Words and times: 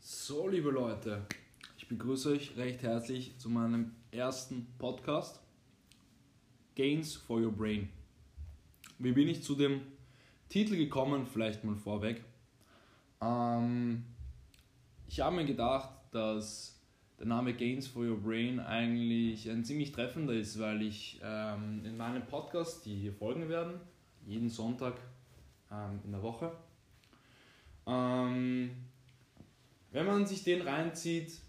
So, 0.00 0.48
liebe 0.48 0.70
Leute, 0.70 1.24
ich 1.78 1.88
begrüße 1.88 2.28
euch 2.30 2.58
recht 2.58 2.82
herzlich 2.82 3.38
zu 3.38 3.48
meinem 3.48 3.94
ersten 4.10 4.66
Podcast 4.76 5.40
Gains 6.74 7.14
for 7.14 7.40
Your 7.40 7.52
Brain. 7.52 7.88
Wie 8.98 9.12
bin 9.12 9.28
ich 9.28 9.42
zu 9.42 9.54
dem 9.54 9.80
Titel 10.50 10.76
gekommen? 10.76 11.26
Vielleicht 11.26 11.64
mal 11.64 11.76
vorweg. 11.76 12.22
Ähm, 13.22 14.04
ich 15.06 15.20
habe 15.20 15.36
mir 15.36 15.46
gedacht, 15.46 15.88
dass 16.10 16.75
der 17.18 17.26
Name 17.26 17.54
Gains 17.54 17.86
for 17.86 18.04
Your 18.04 18.20
Brain 18.20 18.60
eigentlich 18.60 19.48
ein 19.50 19.64
ziemlich 19.64 19.92
treffender 19.92 20.34
ist, 20.34 20.58
weil 20.58 20.82
ich 20.82 21.20
ähm, 21.22 21.82
in 21.84 21.96
meinem 21.96 22.26
Podcast, 22.26 22.84
die 22.84 22.94
hier 22.94 23.12
folgen 23.12 23.48
werden, 23.48 23.80
jeden 24.26 24.50
Sonntag 24.50 25.00
ähm, 25.70 26.00
in 26.04 26.12
der 26.12 26.22
Woche, 26.22 26.52
ähm, 27.86 28.70
wenn 29.92 30.06
man 30.06 30.26
sich 30.26 30.44
den 30.44 30.62
reinzieht, 30.62 31.40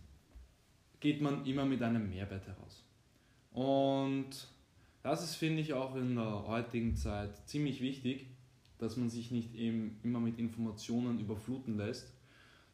geht 0.99 1.21
man 1.21 1.45
immer 1.45 1.65
mit 1.65 1.81
einem 1.81 2.09
Mehrwert 2.09 2.47
heraus. 2.47 2.83
Und 3.51 4.47
das 5.03 5.23
ist, 5.23 5.35
finde 5.35 5.61
ich, 5.61 5.73
auch 5.73 5.95
in 5.95 6.15
der 6.15 6.47
heutigen 6.47 6.95
Zeit 6.95 7.47
ziemlich 7.47 7.81
wichtig, 7.81 8.27
dass 8.77 8.95
man 8.95 9.09
sich 9.09 9.31
nicht 9.31 9.55
eben 9.55 9.99
immer 10.03 10.19
mit 10.19 10.37
Informationen 10.37 11.19
überfluten 11.19 11.77
lässt, 11.77 12.13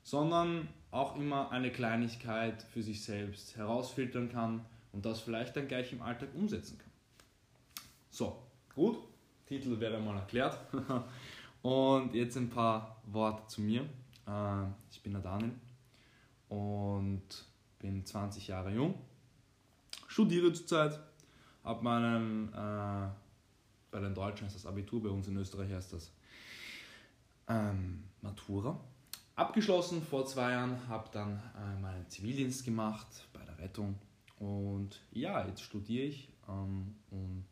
sondern 0.03 0.67
auch 0.91 1.15
immer 1.15 1.51
eine 1.51 1.71
Kleinigkeit 1.71 2.61
für 2.63 2.83
sich 2.83 3.03
selbst 3.03 3.55
herausfiltern 3.57 4.29
kann 4.29 4.63
und 4.91 5.05
das 5.05 5.21
vielleicht 5.21 5.55
dann 5.55 5.67
gleich 5.67 5.91
im 5.91 6.01
Alltag 6.01 6.29
umsetzen 6.35 6.77
kann. 6.77 6.91
So, 8.09 8.43
gut, 8.75 8.97
Titel 9.47 9.79
wäre 9.79 9.99
mal 9.99 10.17
erklärt. 10.17 10.57
und 11.63 12.13
jetzt 12.13 12.37
ein 12.37 12.49
paar 12.49 13.01
Worte 13.07 13.47
zu 13.47 13.61
mir. 13.61 13.81
Äh, 14.27 14.65
ich 14.91 15.01
bin 15.01 15.13
der 15.13 15.21
Daniel 15.21 15.53
und 16.49 17.23
bin 17.79 18.05
20 18.05 18.47
Jahre 18.47 18.71
jung, 18.71 18.93
studiere 20.07 20.53
zurzeit, 20.53 20.99
habe 21.63 21.83
meinen, 21.83 22.49
äh, 22.53 23.09
bei 23.89 23.99
den 23.99 24.13
Deutschen 24.13 24.45
heißt 24.45 24.55
das 24.55 24.65
Abitur, 24.65 25.01
bei 25.01 25.09
uns 25.09 25.27
in 25.27 25.37
Österreich 25.37 25.71
heißt 25.71 25.93
das 25.93 26.11
ähm, 27.47 28.03
Matura. 28.21 28.79
Abgeschlossen 29.35 30.03
vor 30.03 30.27
zwei 30.27 30.51
Jahren, 30.51 30.87
habe 30.87 31.09
dann 31.11 31.41
äh, 31.57 31.81
meinen 31.81 32.07
Zivildienst 32.07 32.63
gemacht 32.63 33.07
bei 33.33 33.43
der 33.43 33.57
Rettung 33.57 33.95
und 34.37 35.01
ja, 35.11 35.47
jetzt 35.47 35.63
studiere 35.63 36.05
ich 36.05 36.29
ähm, 36.47 36.95
und 37.09 37.47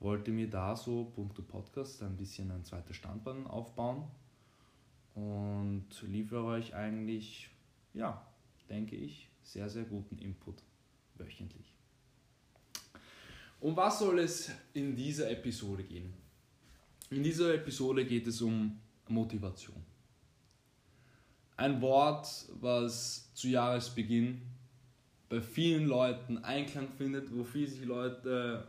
wollte 0.00 0.32
mir 0.32 0.50
da 0.50 0.74
so 0.74 1.04
punkto 1.04 1.42
Podcast 1.42 2.02
ein 2.02 2.16
bisschen 2.16 2.50
ein 2.50 2.64
zweites 2.64 2.96
Standbein 2.96 3.46
aufbauen 3.46 4.08
und 5.14 5.86
liefere 6.02 6.42
euch 6.44 6.74
eigentlich, 6.74 7.48
ja, 7.94 8.26
denke 8.68 8.96
ich, 8.96 9.28
sehr, 9.44 9.68
sehr 9.68 9.84
guten 9.84 10.18
Input 10.18 10.64
wöchentlich. 11.14 11.74
Um 13.60 13.76
was 13.76 14.00
soll 14.00 14.18
es 14.18 14.50
in 14.72 14.96
dieser 14.96 15.30
Episode 15.30 15.84
gehen? 15.84 16.12
In 17.10 17.22
dieser 17.22 17.54
Episode 17.54 18.04
geht 18.04 18.26
es 18.26 18.40
um 18.40 18.80
Motivation. 19.06 19.89
Ein 21.60 21.82
Wort, 21.82 22.26
was 22.62 23.34
zu 23.34 23.48
Jahresbeginn 23.48 24.40
bei 25.28 25.42
vielen 25.42 25.88
Leuten 25.88 26.38
Einklang 26.38 26.88
findet, 26.88 27.36
wo 27.36 27.44
viele 27.44 27.66
sich 27.66 27.84
Leute 27.84 28.66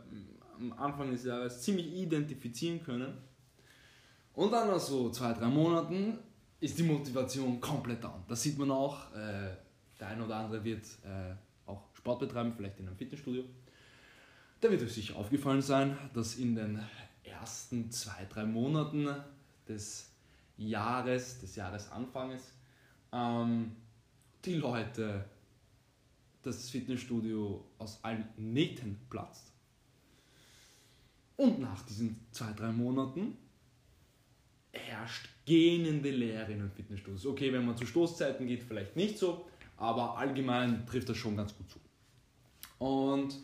am 0.58 0.74
Anfang 0.74 1.10
des 1.10 1.24
Jahres 1.24 1.62
ziemlich 1.62 1.90
identifizieren 1.90 2.84
können. 2.84 3.16
Und 4.34 4.52
dann 4.52 4.68
nach 4.68 4.78
so 4.78 5.08
zwei, 5.08 5.32
drei 5.32 5.46
Monaten 5.46 6.18
ist 6.60 6.78
die 6.78 6.82
Motivation 6.82 7.58
komplett 7.62 8.04
down. 8.04 8.24
Das 8.28 8.42
sieht 8.42 8.58
man 8.58 8.70
auch. 8.70 9.10
Äh, 9.14 9.56
der 9.98 10.08
eine 10.08 10.26
oder 10.26 10.36
andere 10.36 10.62
wird 10.62 10.84
äh, 11.02 11.34
auch 11.64 11.84
Sport 11.94 12.20
betreiben, 12.20 12.52
vielleicht 12.54 12.78
in 12.78 12.88
einem 12.88 12.98
Fitnessstudio. 12.98 13.44
Da 14.60 14.70
wird 14.70 14.82
euch 14.82 14.92
sicher 14.92 15.16
aufgefallen 15.16 15.62
sein, 15.62 15.96
dass 16.12 16.34
in 16.34 16.54
den 16.56 16.78
ersten 17.24 17.90
zwei, 17.90 18.26
drei 18.28 18.44
Monaten 18.44 19.08
des 19.66 20.10
Jahres, 20.58 21.40
des 21.40 21.56
Jahresanfanges, 21.56 22.52
ähm, 23.12 23.76
die 24.44 24.54
Leute 24.54 25.24
das 26.42 26.70
Fitnessstudio 26.70 27.64
aus 27.78 28.02
allen 28.02 28.28
Nähten 28.36 28.98
platzt. 29.08 29.52
Und 31.36 31.60
nach 31.60 31.82
diesen 31.82 32.18
zwei, 32.30 32.52
drei 32.52 32.72
Monaten 32.72 33.36
herrscht 34.72 35.28
gähnende 35.44 36.10
Leere 36.10 36.52
in 36.52 36.58
den 36.60 36.70
Fitnessstudios. 36.70 37.26
Okay, 37.26 37.52
wenn 37.52 37.66
man 37.66 37.76
zu 37.76 37.86
Stoßzeiten 37.86 38.46
geht, 38.46 38.62
vielleicht 38.62 38.96
nicht 38.96 39.18
so, 39.18 39.46
aber 39.76 40.16
allgemein 40.16 40.86
trifft 40.86 41.08
das 41.08 41.16
schon 41.16 41.36
ganz 41.36 41.56
gut 41.56 41.70
zu. 41.70 41.78
Und 42.78 43.38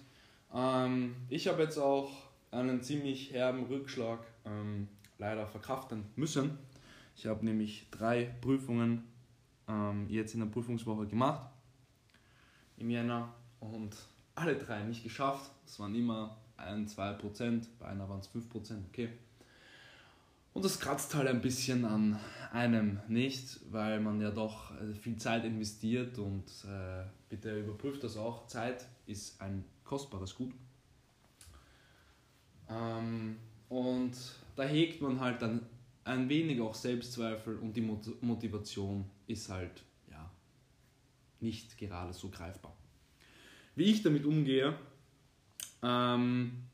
ähm, 0.55 1.15
ich 1.29 1.47
habe 1.49 1.62
jetzt 1.62 1.79
auch 1.79 2.11
einen 2.50 2.83
ziemlich 2.83 3.33
herben 3.33 3.65
Rückschlag 3.67 4.21
ähm, 4.45 4.89
leider 5.19 5.47
verkraften 5.47 6.05
müssen. 6.17 6.59
Ich 7.17 7.27
habe 7.27 7.45
nämlich 7.45 7.87
drei 7.91 8.25
Prüfungen 8.41 9.05
ähm, 9.69 10.06
jetzt 10.09 10.34
in 10.34 10.41
der 10.41 10.47
Prüfungswoche 10.47 11.06
gemacht 11.06 11.51
im 12.79 12.91
Jänner 12.91 13.34
und 13.61 13.97
alle 14.34 14.56
drei 14.56 14.83
nicht 14.83 15.03
geschafft. 15.03 15.51
Es 15.67 15.79
waren 15.81 15.95
immer 15.95 16.37
ein, 16.56 16.87
zwei 16.87 17.12
Prozent, 17.12 17.69
bei 17.79 17.87
einer 17.87 18.09
waren 18.09 18.21
es 18.21 18.29
fünf 18.29 18.49
Prozent, 18.49 18.84
okay. 18.89 19.09
Und 20.55 20.65
das 20.65 20.81
kratzt 20.81 21.15
halt 21.15 21.29
ein 21.29 21.41
bisschen 21.41 21.84
an 21.84 22.19
einem 22.53 22.99
nicht, 23.06 23.61
weil 23.71 24.01
man 24.01 24.21
ja 24.21 24.31
doch 24.31 24.73
äh, 24.81 24.95
viel 24.95 25.17
Zeit 25.17 25.45
investiert 25.45 26.19
und 26.19 26.47
äh, 26.65 27.05
bitte 27.29 27.61
überprüft 27.61 28.03
das 28.03 28.17
auch. 28.17 28.47
Zeit 28.47 28.87
ist 29.06 29.41
ein 29.41 29.65
kostbares 29.85 30.35
Gut. 30.35 30.53
Ähm, 32.69 33.37
und 33.69 34.12
da 34.56 34.65
hegt 34.65 35.00
man 35.00 35.21
halt 35.21 35.43
dann 35.43 35.61
ein 36.09 36.29
wenig 36.29 36.61
auch 36.61 36.75
Selbstzweifel 36.75 37.59
und 37.59 37.77
die 37.77 37.83
Motivation 37.83 39.05
ist 39.27 39.51
halt 39.51 39.85
ja 40.11 40.31
nicht 41.41 41.77
gerade 41.77 42.13
so 42.13 42.31
greifbar. 42.31 42.75
Wie 43.77 43.85
ich 43.85 44.03
damit 44.03 44.25
umgehe, 44.25 44.75
ähm, 45.83 46.65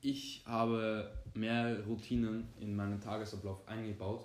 ich 0.00 0.42
habe 0.46 1.12
mehrere 1.34 1.84
Routinen 1.84 2.48
in 2.60 2.76
meinen 2.76 3.00
Tagesablauf 3.00 3.66
eingebaut 3.68 4.24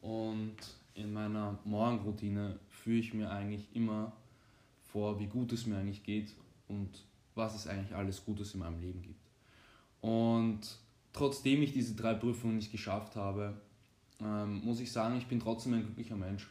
und 0.00 0.56
in 0.94 1.12
meiner 1.12 1.58
Morgenroutine 1.64 2.58
führe 2.68 2.98
ich 2.98 3.14
mir 3.14 3.30
eigentlich 3.30 3.68
immer 3.74 4.12
vor, 4.84 5.20
wie 5.20 5.26
gut 5.26 5.52
es 5.52 5.66
mir 5.66 5.76
eigentlich 5.76 6.02
geht 6.02 6.34
und 6.66 7.04
was 7.34 7.54
es 7.54 7.66
eigentlich 7.66 7.94
alles 7.94 8.24
Gutes 8.24 8.54
in 8.54 8.60
meinem 8.60 8.80
Leben 8.80 9.02
gibt. 9.02 9.20
Und 10.00 10.78
trotzdem 11.18 11.62
ich 11.62 11.72
diese 11.72 11.94
drei 11.94 12.14
Prüfungen 12.14 12.56
nicht 12.56 12.72
geschafft 12.72 13.16
habe, 13.16 13.60
ähm, 14.20 14.60
muss 14.64 14.80
ich 14.80 14.90
sagen, 14.90 15.18
ich 15.18 15.26
bin 15.26 15.40
trotzdem 15.40 15.74
ein 15.74 15.84
glücklicher 15.84 16.16
Mensch. 16.16 16.48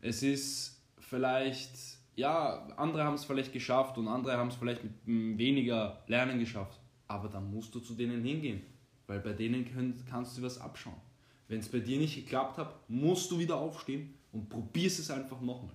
Es 0.00 0.22
ist 0.22 0.82
vielleicht, 0.98 1.70
ja, 2.16 2.66
andere 2.76 3.04
haben 3.04 3.14
es 3.14 3.24
vielleicht 3.24 3.52
geschafft 3.52 3.96
und 3.96 4.08
andere 4.08 4.36
haben 4.36 4.48
es 4.48 4.56
vielleicht 4.56 4.82
mit 4.84 5.38
weniger 5.38 6.02
Lernen 6.06 6.38
geschafft, 6.38 6.78
aber 7.08 7.28
dann 7.28 7.50
musst 7.50 7.74
du 7.74 7.80
zu 7.80 7.94
denen 7.94 8.22
hingehen 8.22 8.62
weil 9.06 9.20
bei 9.20 9.32
denen 9.32 9.64
könnt, 9.72 10.06
kannst 10.06 10.38
du 10.38 10.42
was 10.42 10.60
abschauen. 10.60 11.00
Wenn 11.48 11.60
es 11.60 11.68
bei 11.68 11.80
dir 11.80 11.98
nicht 11.98 12.14
geklappt 12.14 12.58
hat, 12.58 12.74
musst 12.88 13.30
du 13.30 13.38
wieder 13.38 13.56
aufstehen 13.56 14.14
und 14.32 14.48
probierst 14.48 14.98
es 15.00 15.10
einfach 15.10 15.40
nochmal. 15.40 15.74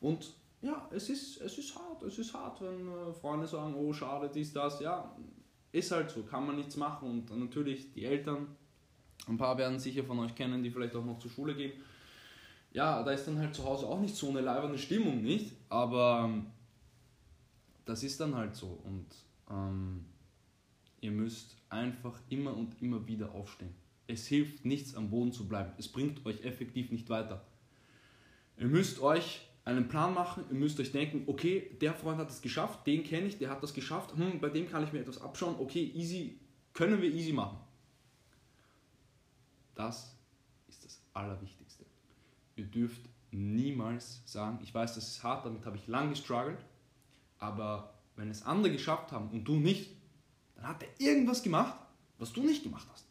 Und 0.00 0.32
ja, 0.62 0.88
es 0.92 1.08
ist, 1.08 1.40
es 1.40 1.58
ist 1.58 1.74
hart, 1.74 2.02
es 2.02 2.18
ist 2.18 2.32
hart, 2.32 2.60
wenn 2.60 2.88
äh, 2.88 3.12
Freunde 3.12 3.46
sagen, 3.46 3.74
oh 3.74 3.92
schade, 3.92 4.30
dies, 4.32 4.52
das, 4.52 4.80
ja, 4.80 5.14
ist 5.72 5.90
halt 5.90 6.10
so, 6.10 6.22
kann 6.22 6.46
man 6.46 6.56
nichts 6.56 6.76
machen. 6.76 7.08
Und 7.08 7.38
natürlich 7.38 7.92
die 7.92 8.04
Eltern, 8.04 8.46
ein 9.26 9.36
paar 9.36 9.58
werden 9.58 9.78
sicher 9.78 10.04
von 10.04 10.18
euch 10.20 10.34
kennen, 10.34 10.62
die 10.62 10.70
vielleicht 10.70 10.96
auch 10.96 11.04
noch 11.04 11.18
zur 11.18 11.30
Schule 11.30 11.54
gehen. 11.54 11.72
Ja, 12.72 13.02
da 13.02 13.10
ist 13.12 13.26
dann 13.26 13.38
halt 13.38 13.54
zu 13.54 13.64
Hause 13.64 13.86
auch 13.86 14.00
nicht 14.00 14.14
so 14.14 14.28
eine 14.28 14.40
leibende 14.40 14.78
Stimmung, 14.78 15.22
nicht? 15.22 15.52
Aber 15.68 16.28
ähm, 16.28 16.46
das 17.84 18.02
ist 18.02 18.20
dann 18.20 18.34
halt 18.34 18.54
so. 18.54 18.78
Und 18.84 19.06
ähm, 19.50 20.04
ihr 21.00 21.10
müsst 21.10 21.56
einfach 21.70 22.18
immer 22.28 22.56
und 22.56 22.80
immer 22.82 23.06
wieder 23.06 23.32
aufstehen. 23.32 23.74
Es 24.06 24.26
hilft 24.26 24.64
nichts, 24.64 24.94
am 24.94 25.10
Boden 25.10 25.32
zu 25.32 25.48
bleiben. 25.48 25.72
Es 25.78 25.88
bringt 25.88 26.24
euch 26.24 26.42
effektiv 26.44 26.90
nicht 26.90 27.08
weiter. 27.10 27.44
Ihr 28.56 28.66
müsst 28.66 29.00
euch 29.00 29.47
einen 29.68 29.88
Plan 29.88 30.14
machen, 30.14 30.44
ihr 30.48 30.56
müsst 30.56 30.80
euch 30.80 30.92
denken, 30.92 31.24
okay, 31.26 31.76
der 31.80 31.92
Freund 31.92 32.18
hat 32.18 32.30
es 32.30 32.40
geschafft, 32.40 32.86
den 32.86 33.04
kenne 33.04 33.26
ich, 33.26 33.38
der 33.38 33.50
hat 33.50 33.62
das 33.62 33.74
geschafft, 33.74 34.16
hm, 34.16 34.40
bei 34.40 34.48
dem 34.48 34.68
kann 34.68 34.82
ich 34.82 34.92
mir 34.92 35.00
etwas 35.00 35.20
abschauen, 35.20 35.56
okay, 35.58 35.92
easy, 35.94 36.38
können 36.72 37.02
wir 37.02 37.12
easy 37.12 37.32
machen. 37.32 37.58
Das 39.74 40.16
ist 40.68 40.84
das 40.84 41.00
Allerwichtigste. 41.12 41.84
Ihr 42.56 42.64
dürft 42.64 43.02
niemals 43.30 44.22
sagen, 44.24 44.58
ich 44.62 44.72
weiß, 44.72 44.94
das 44.94 45.06
ist 45.06 45.22
hart, 45.22 45.44
damit 45.44 45.66
habe 45.66 45.76
ich 45.76 45.86
lange 45.86 46.10
gestruggelt, 46.10 46.64
aber 47.38 47.92
wenn 48.16 48.30
es 48.30 48.42
andere 48.42 48.72
geschafft 48.72 49.12
haben 49.12 49.28
und 49.30 49.44
du 49.44 49.56
nicht, 49.56 49.90
dann 50.56 50.66
hat 50.66 50.82
er 50.82 50.88
irgendwas 50.98 51.42
gemacht, 51.42 51.78
was 52.18 52.32
du 52.32 52.42
nicht 52.42 52.62
gemacht 52.62 52.88
hast. 52.90 53.04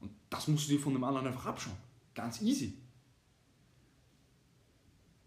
Und 0.00 0.10
das 0.28 0.48
musst 0.48 0.68
du 0.68 0.72
dir 0.72 0.80
von 0.80 0.92
dem 0.92 1.04
anderen 1.04 1.28
einfach 1.28 1.46
abschauen. 1.46 1.76
Ganz 2.14 2.42
easy. 2.42 2.76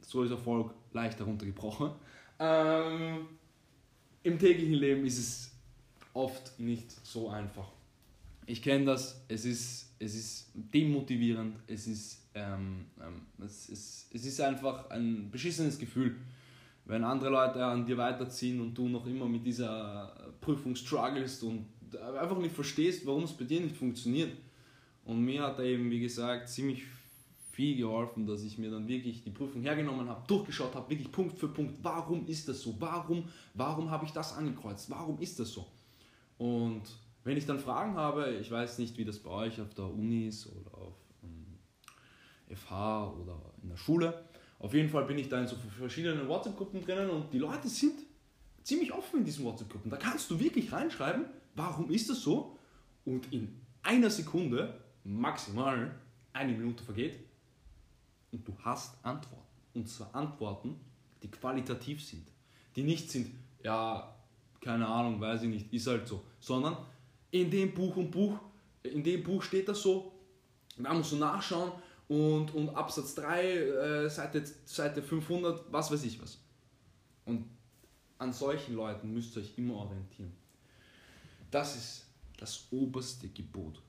So 0.05 0.23
ist 0.23 0.31
Erfolg 0.31 0.73
leicht 0.93 1.19
heruntergebrochen. 1.19 1.91
Ähm, 2.39 3.25
Im 4.23 4.39
täglichen 4.39 4.75
Leben 4.75 5.05
ist 5.05 5.17
es 5.17 5.51
oft 6.13 6.59
nicht 6.59 6.91
so 7.05 7.29
einfach. 7.29 7.71
Ich 8.45 8.61
kenne 8.61 8.85
das, 8.85 9.23
es 9.27 9.45
ist, 9.45 9.95
es 9.99 10.15
ist 10.15 10.51
demotivierend, 10.53 11.55
es 11.67 11.87
ist, 11.87 12.27
ähm, 12.35 12.85
ähm, 13.01 13.21
es, 13.43 13.69
ist, 13.69 14.13
es 14.13 14.25
ist 14.25 14.41
einfach 14.41 14.89
ein 14.89 15.31
beschissenes 15.31 15.79
Gefühl, 15.79 16.15
wenn 16.85 17.03
andere 17.03 17.29
Leute 17.29 17.63
an 17.63 17.85
dir 17.85 17.97
weiterziehen 17.97 18.59
und 18.59 18.77
du 18.77 18.89
noch 18.89 19.05
immer 19.07 19.27
mit 19.27 19.45
dieser 19.45 20.33
Prüfung 20.41 20.75
strugglest 20.75 21.43
und 21.43 21.65
einfach 22.19 22.37
nicht 22.37 22.53
verstehst, 22.53 23.05
warum 23.05 23.23
es 23.23 23.31
bei 23.31 23.45
dir 23.45 23.61
nicht 23.61 23.77
funktioniert. 23.77 24.31
Und 25.05 25.23
mir 25.23 25.43
hat 25.43 25.59
er 25.59 25.65
eben, 25.65 25.89
wie 25.89 25.99
gesagt, 25.99 26.49
ziemlich 26.49 26.83
viel 27.53 27.77
geholfen, 27.77 28.25
dass 28.25 28.41
ich 28.41 28.57
mir 28.57 28.71
dann 28.71 28.87
wirklich 28.87 29.23
die 29.23 29.29
Prüfung 29.29 29.61
hergenommen 29.61 30.09
habe, 30.09 30.25
durchgeschaut 30.25 30.73
habe, 30.73 30.89
wirklich 30.89 31.11
Punkt 31.11 31.37
für 31.37 31.47
Punkt, 31.47 31.75
warum 31.83 32.25
ist 32.25 32.49
das 32.49 32.61
so? 32.61 32.75
Warum, 32.79 33.25
warum 33.53 33.91
habe 33.91 34.05
ich 34.05 34.11
das 34.11 34.35
angekreuzt? 34.35 34.89
Warum 34.89 35.19
ist 35.19 35.39
das 35.39 35.51
so? 35.51 35.67
Und 36.39 36.81
wenn 37.23 37.37
ich 37.37 37.45
dann 37.45 37.59
Fragen 37.59 37.93
habe, 37.93 38.37
ich 38.41 38.49
weiß 38.49 38.79
nicht, 38.79 38.97
wie 38.97 39.05
das 39.05 39.19
bei 39.19 39.29
euch 39.29 39.61
auf 39.61 39.71
der 39.75 39.85
Uni 39.85 40.27
ist 40.29 40.47
oder 40.47 40.75
auf 40.79 40.95
ähm, 41.21 41.59
FH 42.55 43.11
oder 43.21 43.39
in 43.61 43.69
der 43.69 43.77
Schule, 43.77 44.25
auf 44.57 44.73
jeden 44.73 44.89
Fall 44.89 45.05
bin 45.05 45.19
ich 45.19 45.29
da 45.29 45.39
in 45.39 45.47
so 45.47 45.55
verschiedenen 45.77 46.27
WhatsApp-Gruppen 46.27 46.83
drinnen 46.83 47.11
und 47.11 47.31
die 47.31 47.37
Leute 47.37 47.67
sind 47.67 47.99
ziemlich 48.63 48.91
offen 48.91 49.19
in 49.19 49.25
diesen 49.25 49.45
WhatsApp-Gruppen. 49.45 49.91
Da 49.91 49.97
kannst 49.97 50.31
du 50.31 50.39
wirklich 50.39 50.71
reinschreiben, 50.71 51.25
warum 51.53 51.91
ist 51.91 52.09
das 52.09 52.19
so? 52.21 52.57
Und 53.05 53.31
in 53.31 53.61
einer 53.83 54.09
Sekunde, 54.09 54.79
maximal 55.03 55.93
eine 56.31 56.53
Minute 56.53 56.83
vergeht 56.83 57.19
und 58.33 58.45
du 58.45 58.57
hast 58.63 58.97
Antworten. 59.05 59.47
Und 59.73 59.87
zwar 59.87 60.13
Antworten, 60.13 60.75
die 61.21 61.31
qualitativ 61.31 62.03
sind. 62.03 62.27
Die 62.75 62.83
nicht 62.83 63.09
sind, 63.09 63.31
ja, 63.63 64.13
keine 64.59 64.87
Ahnung, 64.87 65.21
weiß 65.21 65.43
ich 65.43 65.49
nicht, 65.49 65.71
ist 65.73 65.87
halt 65.87 66.07
so. 66.07 66.23
Sondern 66.39 66.75
in 67.31 67.49
dem 67.49 67.73
Buch 67.73 67.95
und 67.95 68.11
Buch, 68.11 68.37
in 68.83 69.03
dem 69.03 69.23
Buch 69.23 69.41
steht 69.41 69.69
das 69.69 69.81
so, 69.81 70.11
da 70.77 70.93
musst 70.93 71.11
du 71.11 71.17
nachschauen 71.17 71.71
und, 72.07 72.53
und 72.53 72.69
Absatz 72.69 73.15
3, 73.15 73.43
äh, 73.43 74.09
Seite, 74.09 74.43
Seite 74.65 75.01
500, 75.01 75.71
was 75.71 75.91
weiß 75.91 76.03
ich 76.03 76.21
was. 76.21 76.39
Und 77.25 77.45
an 78.17 78.33
solchen 78.33 78.75
Leuten 78.75 79.13
müsst 79.13 79.35
ihr 79.35 79.43
euch 79.43 79.57
immer 79.57 79.75
orientieren. 79.75 80.33
Das 81.51 81.75
ist 81.75 82.05
das 82.37 82.67
oberste 82.71 83.29
Gebot. 83.29 83.81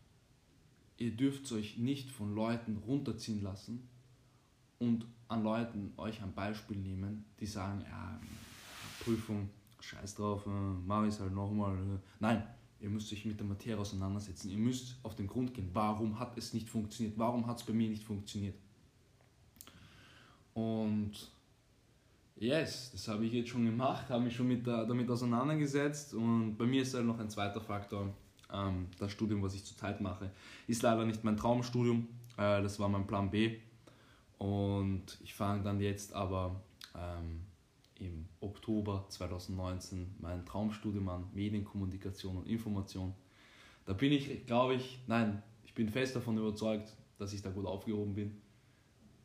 Ihr 0.98 1.16
dürft 1.16 1.50
euch 1.52 1.78
nicht 1.78 2.10
von 2.10 2.34
Leuten 2.34 2.76
runterziehen 2.86 3.42
lassen, 3.42 3.88
und 4.78 5.06
an 5.28 5.42
Leuten 5.42 5.92
euch 5.96 6.22
ein 6.22 6.32
Beispiel 6.32 6.76
nehmen, 6.76 7.24
die 7.40 7.46
sagen, 7.46 7.84
ja, 7.88 8.20
Prüfung, 9.02 9.48
scheiß 9.80 10.14
drauf, 10.14 10.46
äh, 10.46 10.50
mach 10.86 11.06
ich 11.06 11.18
halt 11.18 11.34
nochmal. 11.34 11.74
Äh. 11.74 11.98
Nein, 12.20 12.42
ihr 12.80 12.88
müsst 12.88 13.12
euch 13.12 13.24
mit 13.24 13.38
der 13.38 13.46
Materie 13.46 13.78
auseinandersetzen. 13.78 14.50
Ihr 14.50 14.58
müsst 14.58 14.96
auf 15.02 15.14
den 15.14 15.26
Grund 15.26 15.54
gehen. 15.54 15.70
Warum 15.72 16.18
hat 16.18 16.36
es 16.38 16.54
nicht 16.54 16.68
funktioniert? 16.68 17.18
Warum 17.18 17.46
hat 17.46 17.58
es 17.58 17.64
bei 17.64 17.72
mir 17.72 17.88
nicht 17.88 18.04
funktioniert? 18.04 18.56
Und 20.54 21.12
yes, 22.36 22.90
das 22.92 23.08
habe 23.08 23.26
ich 23.26 23.32
jetzt 23.32 23.48
schon 23.48 23.64
gemacht, 23.64 24.08
habe 24.08 24.22
mich 24.22 24.36
schon 24.36 24.48
mit 24.48 24.66
damit 24.66 25.10
auseinandergesetzt 25.10 26.14
und 26.14 26.56
bei 26.56 26.64
mir 26.64 26.82
ist 26.82 26.94
halt 26.94 27.06
noch 27.06 27.18
ein 27.18 27.28
zweiter 27.28 27.60
Faktor. 27.60 28.14
Ähm, 28.52 28.86
das 28.98 29.10
Studium, 29.10 29.42
was 29.42 29.54
ich 29.54 29.64
zurzeit 29.64 30.00
mache, 30.00 30.30
ist 30.68 30.82
leider 30.82 31.04
nicht 31.04 31.24
mein 31.24 31.36
Traumstudium. 31.36 32.06
Äh, 32.36 32.62
das 32.62 32.78
war 32.78 32.88
mein 32.88 33.06
Plan 33.06 33.30
B 33.30 33.58
und 34.38 35.18
ich 35.22 35.34
fange 35.34 35.62
dann 35.62 35.80
jetzt 35.80 36.12
aber 36.12 36.62
ähm, 36.94 37.40
im 37.96 38.26
Oktober 38.40 39.06
2019 39.08 40.16
mein 40.18 40.44
Traumstudium 40.44 41.08
an, 41.08 41.28
Medienkommunikation 41.32 42.36
und 42.38 42.48
Information. 42.48 43.14
Da 43.86 43.92
bin 43.92 44.12
ich, 44.12 44.46
glaube 44.46 44.74
ich, 44.74 44.98
nein, 45.06 45.42
ich 45.64 45.74
bin 45.74 45.88
fest 45.88 46.16
davon 46.16 46.36
überzeugt, 46.38 46.96
dass 47.18 47.32
ich 47.32 47.42
da 47.42 47.50
gut 47.50 47.66
aufgehoben 47.66 48.14
bin. 48.14 48.40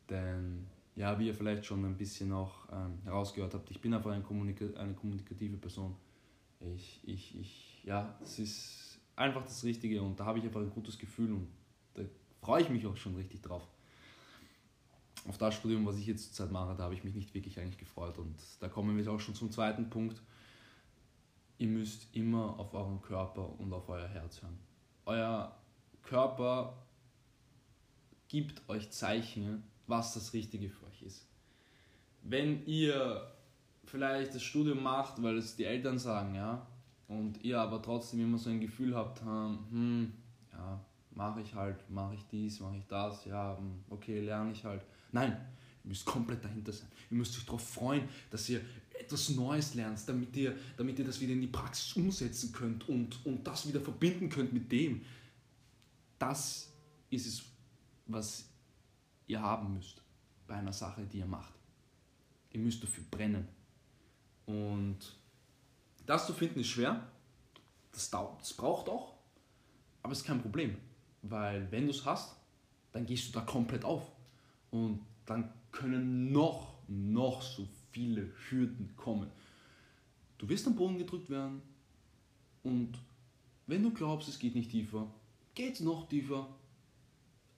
Denn, 0.10 0.68
ja, 0.96 1.18
wie 1.20 1.28
ihr 1.28 1.34
vielleicht 1.34 1.66
schon 1.66 1.86
ein 1.86 1.98
bisschen 1.98 2.32
auch 2.32 2.68
ähm, 2.72 3.00
herausgehört 3.04 3.54
habt, 3.54 3.72
ich 3.72 3.82
bin 3.82 3.94
einfach 3.94 4.12
eine, 4.12 4.24
Kommunika 4.24 4.66
eine 4.80 4.94
kommunikative 4.94 5.58
Person. 5.58 5.96
Ich, 6.60 7.00
ich, 7.04 7.40
ich, 7.40 7.84
ja, 7.86 8.18
es 8.22 8.38
ist 8.40 9.00
einfach 9.16 9.44
das 9.44 9.64
Richtige 9.64 10.02
und 10.02 10.20
da 10.20 10.26
habe 10.26 10.40
ich 10.40 10.46
einfach 10.46 10.62
ein 10.62 10.70
gutes 10.70 10.98
Gefühl 10.98 11.32
und 11.32 11.48
da 11.94 12.04
freue 12.42 12.62
ich 12.62 12.70
mich 12.70 12.86
auch 12.86 12.98
schon 12.98 13.16
richtig 13.16 13.42
drauf 13.42 13.68
auf 15.28 15.38
das 15.38 15.56
Studium, 15.56 15.86
was 15.86 15.98
ich 15.98 16.08
jetzt 16.08 16.34
zurzeit 16.34 16.52
mache, 16.52 16.76
da 16.76 16.84
habe 16.84 16.94
ich 16.94 17.04
mich 17.04 17.14
nicht 17.14 17.34
wirklich 17.34 17.60
eigentlich 17.60 17.78
gefreut. 17.78 18.18
Und 18.18 18.36
da 18.60 18.68
kommen 18.68 18.98
wir 18.98 19.12
auch 19.12 19.20
schon 19.20 19.36
zum 19.36 19.52
zweiten 19.52 19.90
Punkt. 19.90 20.22
Ihr 21.58 21.68
müsst 21.68 22.08
immer 22.16 22.58
auf 22.60 22.74
euren 22.74 23.02
Körper 23.02 23.60
und 23.60 23.74
auf 23.74 23.90
euer 23.90 24.08
Herz 24.08 24.42
hören. 24.42 24.58
Euer 25.06 25.56
Körper 26.04 26.74
gibt 28.28 28.68
euch 28.70 28.92
Zeichen, 28.92 29.64
was 29.88 30.14
das 30.14 30.34
Richtige 30.34 30.70
für 30.70 30.86
euch 30.86 31.02
ist. 31.02 31.28
Wenn 32.22 32.66
ihr 32.66 33.30
vielleicht 33.86 34.36
das 34.36 34.44
Studium 34.44 34.84
macht, 34.84 35.22
weil 35.22 35.38
es 35.38 35.56
die 35.56 35.66
Eltern 35.66 35.98
sagen, 35.98 36.36
ja, 36.36 36.66
und 37.08 37.44
ihr 37.44 37.60
aber 37.60 37.82
trotzdem 37.82 38.22
immer 38.22 38.38
so 38.38 38.50
ein 38.50 38.60
Gefühl 38.60 38.96
habt, 38.96 39.22
hm, 39.22 40.14
ja, 40.54 40.80
mache 41.12 41.42
ich 41.42 41.56
halt, 41.56 41.90
mache 41.90 42.14
ich 42.14 42.26
dies, 42.28 42.60
mache 42.60 42.78
ich 42.78 42.86
das, 42.88 43.26
ja, 43.26 43.58
hm, 43.58 43.84
okay, 43.90 44.22
lerne 44.22 44.52
ich 44.52 44.64
halt 44.64 44.84
Nein, 45.12 45.32
ihr 45.84 45.88
müsst 45.90 46.06
komplett 46.06 46.44
dahinter 46.44 46.74
sein. 46.74 46.88
Ihr 47.10 47.18
müsst 47.18 47.38
euch 47.38 47.46
darauf 47.46 47.68
freuen, 47.68 48.08
dass 48.30 48.48
ihr 48.50 48.62
etwas 49.00 49.30
Neues 49.30 49.76
lernt, 49.76 50.08
damit 50.08 50.36
ihr, 50.36 50.56
damit 50.78 51.00
ihr 51.00 51.06
das 51.06 51.20
wieder 51.22 51.34
in 51.34 51.42
die 51.42 51.48
Praxis 51.48 51.94
umsetzen 51.94 52.52
könnt 52.52 52.88
und, 52.90 53.26
und 53.26 53.46
das 53.48 53.68
wieder 53.68 53.82
verbinden 53.82 54.30
könnt 54.30 54.52
mit 54.54 54.72
dem. 54.72 55.02
Das 56.18 56.72
ist 57.10 57.26
es, 57.26 57.44
was 58.06 58.50
ihr 59.28 59.42
haben 59.42 59.74
müsst 59.74 60.02
bei 60.48 60.56
einer 60.56 60.74
Sache, 60.74 61.06
die 61.06 61.20
ihr 61.20 61.26
macht. 61.26 61.54
Ihr 62.52 62.60
müsst 62.60 62.84
dafür 62.84 63.04
brennen. 63.10 63.48
Und 64.46 64.98
das 66.06 66.26
zu 66.26 66.34
finden 66.34 66.60
ist 66.60 66.68
schwer. 66.68 67.08
Das, 67.92 68.10
dauert, 68.10 68.42
das 68.42 68.54
braucht 68.54 68.90
auch. 68.90 69.14
Aber 70.02 70.12
es 70.12 70.20
ist 70.20 70.26
kein 70.26 70.42
Problem. 70.42 70.76
Weil 71.22 71.72
wenn 71.72 71.86
du 71.86 71.92
es 71.92 72.06
hast, 72.06 72.36
dann 72.92 73.06
gehst 73.06 73.30
du 73.30 73.34
da 73.34 73.42
komplett 73.42 73.86
auf. 73.86 74.12
Und 74.72 75.02
dann 75.26 75.52
können 75.72 76.32
noch, 76.32 76.74
noch 76.88 77.42
so 77.42 77.68
viele 77.92 78.32
Hürden 78.50 78.96
kommen. 78.96 79.30
Du 80.38 80.48
wirst 80.48 80.68
am 80.68 80.76
Boden 80.76 80.98
gedrückt 80.98 81.30
werden 81.30 81.62
und 82.64 82.98
wenn 83.68 83.84
du 83.84 83.92
glaubst, 83.92 84.28
es 84.30 84.40
geht 84.40 84.56
nicht 84.56 84.72
tiefer, 84.72 85.08
geht 85.54 85.76
es 85.76 85.80
noch 85.82 86.08
tiefer. 86.08 86.48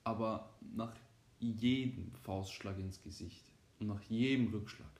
Aber 0.03 0.50
nach 0.75 0.94
jedem 1.39 2.12
Faustschlag 2.24 2.77
ins 2.80 3.01
Gesicht 3.01 3.46
und 3.80 3.88
nach 3.88 4.01
jedem 4.03 4.48
Rückschlag 4.48 4.91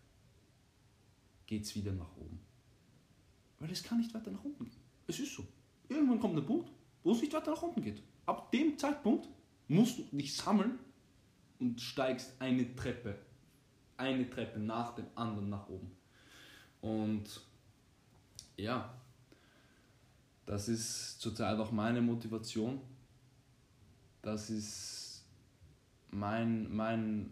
geht 1.48 1.64
es 1.64 1.76
wieder 1.76 1.92
nach 1.92 2.16
oben. 2.18 2.40
Weil 3.60 3.72
es 3.72 3.84
kann 3.84 3.98
nicht 3.98 4.14
weiter 4.14 4.32
nach 4.32 4.44
unten 4.44 4.66
gehen. 4.66 4.82
Es 5.08 5.20
ist 5.20 5.36
so. 5.36 5.46
Irgendwann 5.90 6.20
kommt 6.20 6.38
ein 6.38 6.46
Punkt, 6.46 6.72
wo 7.04 7.12
es 7.12 7.22
nicht 7.22 7.34
weiter 7.34 7.52
nach 7.52 7.62
unten 7.62 7.82
geht. 7.82 8.02
Ab 8.26 8.52
dem 8.52 8.78
Zeitpunkt 8.78 9.28
musst 9.68 9.98
du 9.98 10.04
dich 10.16 10.36
sammeln 10.36 10.80
und 11.62 11.80
steigst 11.80 12.34
eine 12.40 12.76
Treppe, 12.76 13.16
eine 13.96 14.30
Treppe 14.30 14.60
nach 14.60 14.96
dem 14.96 15.06
anderen 15.16 15.50
nach 15.50 15.70
oben. 15.70 15.92
Und 16.82 17.42
ja, 18.58 18.94
das 20.46 20.68
ist 20.68 21.22
zurzeit 21.22 21.58
auch 21.60 21.72
meine 21.72 22.02
Motivation. 22.02 22.82
Das 24.22 24.50
ist 24.50 25.24
mein, 26.10 26.76
mein, 26.76 27.32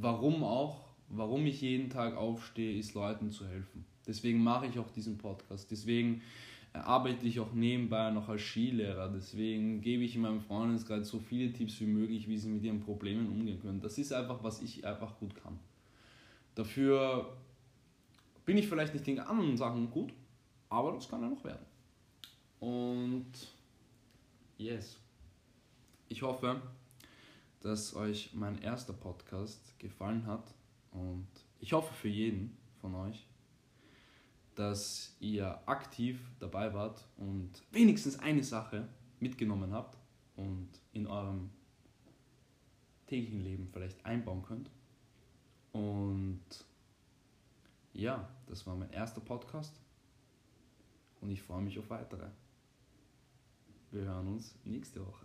warum 0.00 0.42
auch, 0.42 0.84
warum 1.08 1.46
ich 1.46 1.60
jeden 1.60 1.88
Tag 1.88 2.16
aufstehe, 2.16 2.78
ist 2.78 2.94
Leuten 2.94 3.30
zu 3.30 3.46
helfen. 3.46 3.86
Deswegen 4.06 4.42
mache 4.42 4.66
ich 4.66 4.78
auch 4.78 4.90
diesen 4.90 5.18
Podcast. 5.18 5.70
Deswegen 5.70 6.22
arbeite 6.86 7.26
ich 7.26 7.40
auch 7.40 7.52
nebenbei 7.52 8.10
noch 8.10 8.28
als 8.28 8.42
Skilehrer. 8.42 9.08
Deswegen 9.08 9.80
gebe 9.80 10.04
ich 10.04 10.14
in 10.14 10.22
meinem 10.22 10.40
Freundeskreis 10.40 11.08
so 11.08 11.18
viele 11.18 11.52
Tipps 11.52 11.80
wie 11.80 11.86
möglich, 11.86 12.28
wie 12.28 12.36
sie 12.36 12.48
mit 12.48 12.62
ihren 12.62 12.80
Problemen 12.80 13.28
umgehen 13.28 13.60
können. 13.60 13.80
Das 13.80 13.98
ist 13.98 14.12
einfach, 14.12 14.42
was 14.42 14.62
ich 14.62 14.86
einfach 14.86 15.18
gut 15.18 15.34
kann. 15.42 15.58
Dafür 16.54 17.36
bin 18.44 18.56
ich 18.56 18.66
vielleicht 18.66 18.94
nicht 18.94 19.06
in 19.06 19.20
anderen 19.20 19.56
Sachen 19.56 19.90
gut, 19.90 20.12
aber 20.68 20.92
das 20.92 21.08
kann 21.08 21.22
ja 21.22 21.28
noch 21.28 21.44
werden. 21.44 21.66
Und 22.60 23.30
yes, 24.56 24.98
ich 26.08 26.22
hoffe, 26.22 26.60
dass 27.60 27.94
euch 27.94 28.30
mein 28.34 28.60
erster 28.62 28.92
Podcast 28.92 29.78
gefallen 29.78 30.26
hat 30.26 30.54
und 30.92 31.28
ich 31.60 31.72
hoffe 31.72 31.92
für 31.94 32.08
jeden 32.08 32.56
von 32.80 32.94
euch, 32.94 33.27
dass 34.58 35.14
ihr 35.20 35.56
aktiv 35.66 36.20
dabei 36.40 36.74
wart 36.74 37.06
und 37.16 37.62
wenigstens 37.70 38.18
eine 38.18 38.42
Sache 38.42 38.88
mitgenommen 39.20 39.72
habt 39.72 39.96
und 40.34 40.68
in 40.92 41.06
eurem 41.06 41.50
täglichen 43.06 43.40
Leben 43.40 43.68
vielleicht 43.72 44.04
einbauen 44.04 44.42
könnt. 44.42 44.68
Und 45.70 46.42
ja, 47.92 48.28
das 48.48 48.66
war 48.66 48.74
mein 48.74 48.90
erster 48.90 49.20
Podcast 49.20 49.80
und 51.20 51.30
ich 51.30 51.40
freue 51.40 51.62
mich 51.62 51.78
auf 51.78 51.88
weitere. 51.90 52.26
Wir 53.92 54.02
hören 54.02 54.26
uns 54.26 54.56
nächste 54.64 55.06
Woche. 55.06 55.24